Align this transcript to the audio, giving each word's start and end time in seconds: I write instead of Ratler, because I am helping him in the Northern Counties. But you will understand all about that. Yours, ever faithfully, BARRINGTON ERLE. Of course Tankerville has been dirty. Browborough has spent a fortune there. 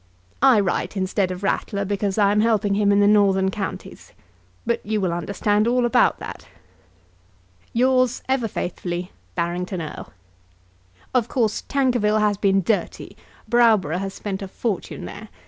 I 0.41 0.59
write 0.59 0.97
instead 0.97 1.29
of 1.29 1.43
Ratler, 1.43 1.85
because 1.85 2.17
I 2.17 2.31
am 2.31 2.41
helping 2.41 2.73
him 2.73 2.91
in 2.91 3.01
the 3.01 3.07
Northern 3.07 3.51
Counties. 3.51 4.13
But 4.65 4.83
you 4.83 4.99
will 4.99 5.13
understand 5.13 5.67
all 5.67 5.85
about 5.85 6.17
that. 6.17 6.47
Yours, 7.71 8.23
ever 8.27 8.47
faithfully, 8.47 9.11
BARRINGTON 9.35 9.79
ERLE. 9.79 10.11
Of 11.13 11.27
course 11.27 11.61
Tankerville 11.67 12.17
has 12.19 12.37
been 12.37 12.63
dirty. 12.63 13.15
Browborough 13.47 13.99
has 13.99 14.15
spent 14.15 14.41
a 14.41 14.47
fortune 14.47 15.05
there. 15.05 15.29